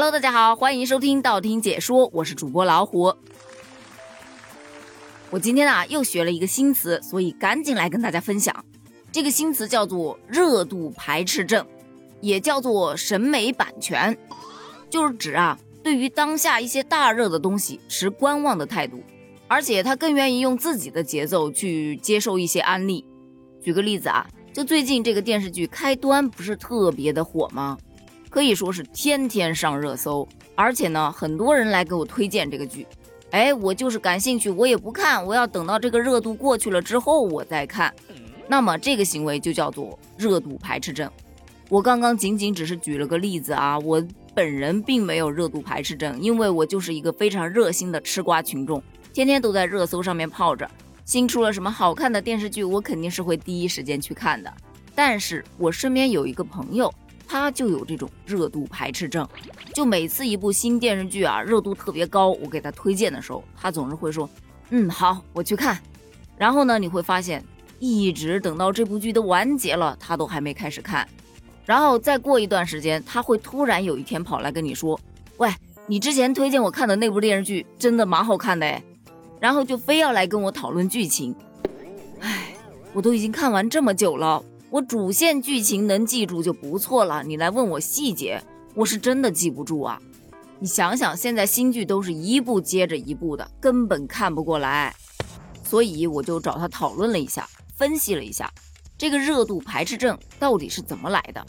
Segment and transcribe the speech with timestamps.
[0.00, 3.12] Hello，大家好，欢迎收听道听解说，我是主播老虎。
[5.30, 8.64] 我今天啊又学了一个新词，所以赶紧来跟大家分享。
[9.10, 11.66] 这个新词叫做热度排斥症，
[12.20, 14.16] 也叫做审美版权，
[14.88, 19.02] 就是指啊对于当下一些大热的东西持观望的态度，
[19.48, 23.04] 而且他更愿意用自己的节奏去接受一些安利。
[23.60, 27.76] 举个例子啊，就最近这个电视剧《开端》不是特别的火吗？
[28.30, 32.86] 可以说是天天上热搜，而且呢，很多人来给我推荐这个剧。
[33.30, 37.92] 哎，我就是感兴趣，我也不看，我要等到这个热度过去了之后我再看。
[38.46, 41.10] 那么这个行为就叫做热度排斥症。
[41.68, 44.02] 我刚刚仅仅只是举了个例子啊，我
[44.34, 48.82] 本人并没有热度排斥症，因为我就是一个非常热心的吃瓜群众，
[49.12, 50.70] 天天都在热搜上面泡着。
[51.04, 54.50] 新出了什么好看的电视剧，我肯定是会第一时间去看的。
[54.94, 56.92] 但是我身边有一个朋友。
[57.30, 59.28] 他就有这种热度排斥症，
[59.74, 64.28] 就每次一部新电视剧啊热度特别高，我给他推荐的时候，他总是会说，
[64.70, 65.78] 嗯好，我去看。
[66.38, 67.44] 然后呢，你会发现，
[67.78, 71.06] 一直等到这部剧都完结了，他都还没开始看。
[71.66, 74.98] 然后再过一段时间，他会突然有一天跑来跟你说，
[75.36, 75.50] 喂，
[75.86, 78.82] 你之前推荐我看的那部电视剧真的蛮好看的哎，
[79.38, 81.34] 然后就非要来跟我讨论剧情。
[82.20, 82.54] 唉，
[82.94, 84.42] 我都已经看完这么久了。
[84.70, 88.42] 我主线剧情能记住就不错了，你来问我细节，
[88.74, 89.98] 我是真的记不住啊！
[90.58, 94.94] 你想想，现在新剧都是一部接着一部的，根本看不过来。
[95.64, 98.52] 所以我就找他讨论了一下，分析了一下
[98.98, 101.46] 这个热度排斥症到底是怎么来的。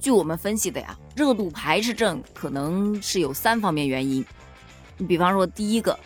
[0.00, 4.24] 据我们分析的呀，热度排斥症可能是有三方面原因。
[4.98, 5.96] 你比方说，第一个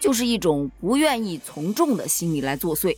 [0.00, 2.96] 就是一种不愿意从众的心理来作祟。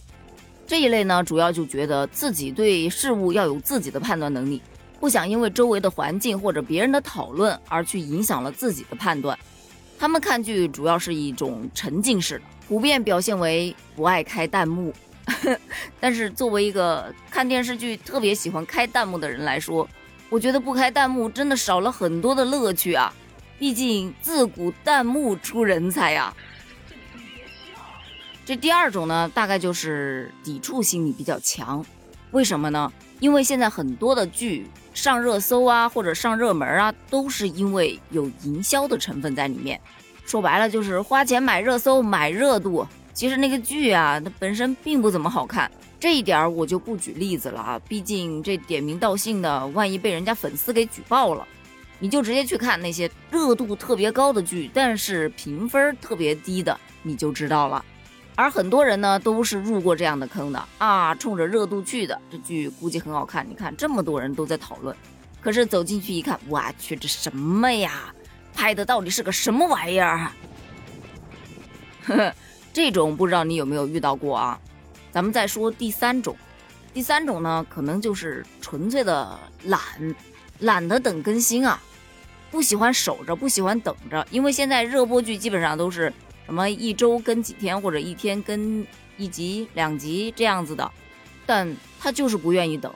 [0.70, 4.62] 这一类呢，主要就觉得自己对事物要有自己的判断能力，
[5.00, 9.36] 不想因为周围的环境或者别人的讨论而去影响了自己的判断。
[9.98, 14.94] 他们看剧主要是一种沉浸式的，普遍表现为不爱开弹幕。
[15.98, 19.88] 但是作为一个看电视剧特别喜欢开弹幕的人来说，
[20.28, 23.12] 我觉得不开弹幕真的少了很多的乐趣啊！
[23.58, 26.32] 毕竟自古弹幕出人才呀。
[28.50, 31.86] 这第二种呢，大概就是抵触心理比较强，
[32.32, 32.92] 为什么呢？
[33.20, 39.80] 因为现在很多的剧上热搜啊，或者上热门啊，都是因为有营销的成分在里面。
[40.26, 42.84] 说白了就是花钱买热搜、买热度。
[43.14, 45.70] 其实那个剧啊，它本身并不怎么好看。
[46.00, 51.46] 这一点我就不举例子了啊，毕竟这点名道姓的，万一被人家粉丝给举报了，
[52.00, 57.84] 你就直接去看那些热度特别高的剧，但是评分特别低的，你就知道了。
[58.36, 62.18] 而很多人呢，都是入过这样的坑的啊，冲着热度去的。
[62.30, 64.96] 这剧估计很好看，你看这么多人都在讨论，
[65.42, 68.14] 可是走进去一看，我去，这什么呀？
[68.54, 70.32] 拍的到底是个什么玩意儿？
[72.06, 72.34] 呵呵，
[72.72, 74.58] 这种不知道你有没有遇到过啊？
[75.12, 76.34] 咱们再说第三种，
[76.94, 79.80] 第三种呢，可能就是纯粹的懒，
[80.60, 81.78] 懒得等更新啊，
[82.50, 86.10] 不喜欢守着，不喜欢等着，因为现在热播剧基本上都是。
[86.50, 88.84] 什么一周跟几天，或者一天跟
[89.16, 90.90] 一集、两集这样子的，
[91.46, 92.92] 但他就是不愿意等，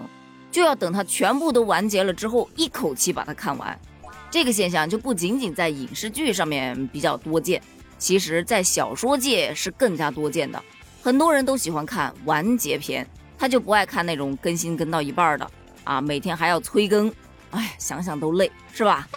[0.51, 3.81] 就要等他全部都完结了之后，一口气把它看完。
[4.29, 7.63] 这个现象就不仅仅在影视剧上面比较多见，
[7.97, 10.61] 其实在小说界是更加多见的。
[11.01, 13.07] 很多人都喜欢看完结篇，
[13.39, 15.49] 他就不爱看那种更新更到一半的
[15.85, 17.09] 啊，每天还要催更，
[17.53, 19.09] 哎，想想都累，是吧？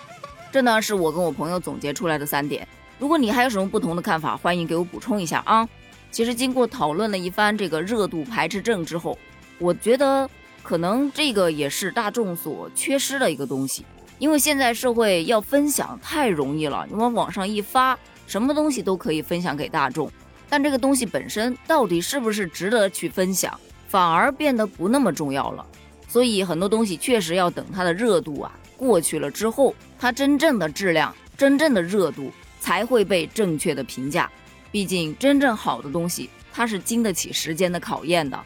[0.52, 2.68] 这呢是我跟我朋友总结出来的三点。
[3.00, 5.68] 如果你还有什么不同的看法，欢迎给我补充一下啊！
[6.12, 9.18] 其实经过讨论了一番这个热度排斥症之后，
[9.60, 10.28] 我觉得
[10.64, 13.86] 可能这个也是大众所缺失的一个东西。
[14.18, 20.12] 因为现在社会要分享太容易了，你往网上一发，什么东西都可以分享给大众。
[20.50, 23.54] 但这个东西本身到底是不是值得去分享，
[23.88, 25.64] 反而变得不那么重要了。
[26.08, 32.32] 所以很多东西确实要等它的热度啊过去了之后，它真正的质量、真正的热度。
[32.60, 34.30] 才会被正确的评价，
[34.72, 38.40] 毕竟真正好的东西，它是经得起时间的考验的。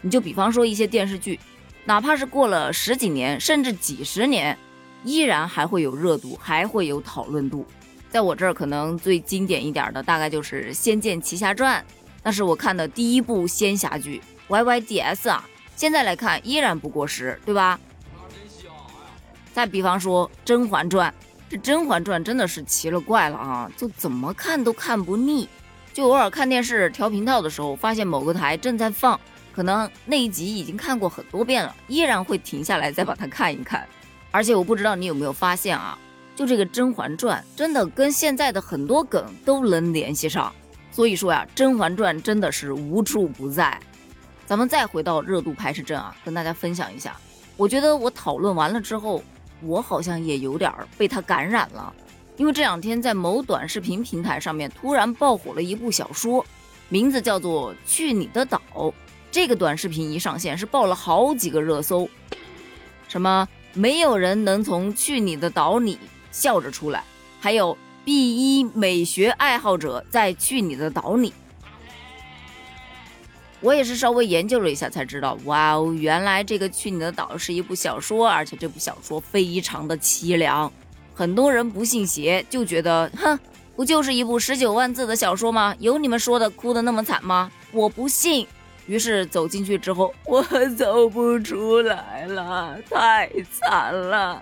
[0.00, 1.38] 你就比方说一些电视剧，
[1.84, 4.56] 哪怕是过了十几年，甚至几十年，
[5.04, 7.66] 依然还会有热度，还会有讨论度。
[8.08, 11.80] 在我这儿，可能最经典一点的，大概就是《仙剑奇侠传》，
[12.22, 15.44] 那是我看的第一部仙侠剧，Y Y D S 啊，
[15.76, 17.78] 现在来看依然不过时，对吧？
[18.30, 18.70] 真香
[19.52, 21.12] 再比方说《甄嬛传》。
[21.50, 23.70] 这《甄嬛传》真的是奇了怪了啊！
[23.74, 25.48] 就怎么看都看不腻，
[25.94, 29.18] 就偶尔看电视调频道的时候，发现某个台正在放，
[29.54, 33.86] 可能那一集已经看过很多遍了，依然会停下来再把它看一看。
[34.30, 35.96] 而且我不知道你有没有发现啊，
[36.36, 40.52] 就这个《甄嬛传》，真的跟现在的很多梗都能联系上。
[40.92, 43.80] 所以说呀，《甄嬛传》真的是无处不在。
[44.44, 47.16] 咱们再回到热度排斥症啊，跟大家分享一下。
[47.56, 49.22] 我觉得我讨论完了之后，
[49.62, 51.94] 我好像也有点被他感染了。
[52.36, 56.44] 因为这两天在某短视频平台上面突然爆火了一部小说，
[56.88, 58.62] 名字叫做《去你的岛》。
[59.30, 62.08] 这个短视频一上线是爆了好几个热搜，
[63.08, 65.98] 什么没有人能从去你的岛里
[66.30, 67.02] 笑着出来，
[67.40, 71.34] 还有 B 一美学爱好者在去你的岛里。
[73.60, 80.72] 我也是稍微研究了一下才知道，哇哦，原来这个《去你的岛》是一部小说，而且这部小说非常的凄凉。
[81.14, 83.36] 很多人不信邪，就觉得，哼，
[83.74, 85.74] 不就是一部十九万字的小说吗？
[85.80, 87.50] 有你们说的哭的那么惨吗？
[87.72, 88.46] 我不信。
[88.86, 90.42] 于是走进去之后，我
[90.76, 94.40] 走不出来了，太惨了。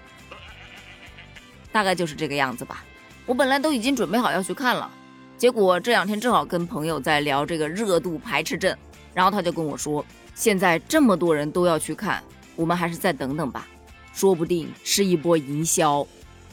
[1.72, 2.84] 大概就是这个样子吧。
[3.24, 4.88] 我本来都已经准备好要去看了，
[5.36, 8.76] 结果这两天正好跟朋友在聊这个热度排斥症。
[9.16, 10.04] 然后他就跟我说
[10.36, 12.22] ：“现在这么多人都要去看，
[12.54, 13.66] 我们还是再等等吧，
[14.12, 16.06] 说不定是一波营销。”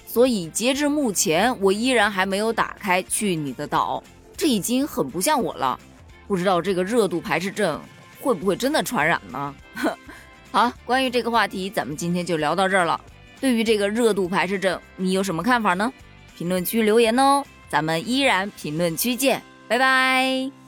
[0.07, 4.01] 所以截至目前，我依然还没有打开去你的岛，
[4.37, 5.77] 这已经很不像我了。
[6.25, 7.77] 不知道这个热度排斥症
[8.21, 9.53] 会不会真的传染呢？
[10.49, 12.97] 好，关于这个话题，咱们今天就聊到这儿了。
[13.41, 15.91] 对于这个热度排斥症，你有什么看法呢？
[16.37, 20.62] 评论区留言哦，咱们依然评论区见，拜拜。